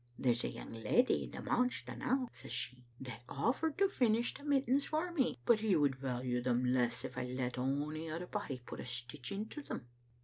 [0.17, 4.33] There's a young lady in the manse the now,' says she, 'that offered to finish
[4.33, 8.25] the mittens for me, but he would value them less if I let ony other
[8.25, 9.85] body put a stitch into them.